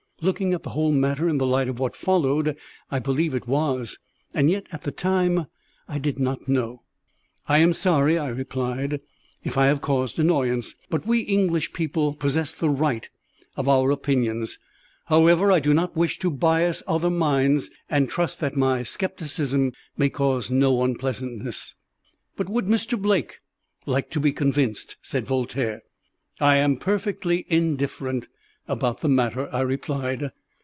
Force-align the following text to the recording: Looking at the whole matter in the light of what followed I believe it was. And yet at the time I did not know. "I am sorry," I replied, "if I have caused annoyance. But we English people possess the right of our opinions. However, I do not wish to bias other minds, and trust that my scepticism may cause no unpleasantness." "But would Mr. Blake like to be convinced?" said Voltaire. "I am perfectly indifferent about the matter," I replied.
Looking 0.23 0.53
at 0.53 0.61
the 0.61 0.69
whole 0.69 0.91
matter 0.91 1.27
in 1.27 1.39
the 1.39 1.47
light 1.47 1.67
of 1.67 1.79
what 1.79 1.95
followed 1.95 2.55
I 2.91 2.99
believe 2.99 3.33
it 3.33 3.47
was. 3.47 3.97
And 4.35 4.51
yet 4.51 4.67
at 4.71 4.83
the 4.83 4.91
time 4.91 5.47
I 5.87 5.97
did 5.97 6.19
not 6.19 6.47
know. 6.47 6.83
"I 7.47 7.57
am 7.57 7.73
sorry," 7.73 8.19
I 8.19 8.27
replied, 8.27 9.01
"if 9.43 9.57
I 9.57 9.65
have 9.65 9.81
caused 9.81 10.19
annoyance. 10.19 10.75
But 10.91 11.07
we 11.07 11.21
English 11.21 11.73
people 11.73 12.13
possess 12.13 12.53
the 12.53 12.69
right 12.69 13.09
of 13.57 13.67
our 13.67 13.89
opinions. 13.89 14.59
However, 15.05 15.51
I 15.51 15.59
do 15.59 15.73
not 15.73 15.97
wish 15.97 16.19
to 16.19 16.29
bias 16.29 16.83
other 16.85 17.09
minds, 17.09 17.71
and 17.89 18.07
trust 18.07 18.39
that 18.41 18.55
my 18.55 18.83
scepticism 18.83 19.71
may 19.97 20.11
cause 20.11 20.51
no 20.51 20.83
unpleasantness." 20.83 21.73
"But 22.35 22.47
would 22.47 22.67
Mr. 22.67 22.95
Blake 22.95 23.39
like 23.87 24.11
to 24.11 24.19
be 24.19 24.33
convinced?" 24.33 24.97
said 25.01 25.25
Voltaire. 25.25 25.81
"I 26.39 26.57
am 26.57 26.77
perfectly 26.77 27.47
indifferent 27.49 28.27
about 28.67 29.01
the 29.01 29.09
matter," 29.09 29.49
I 29.53 29.61
replied. 29.61 30.29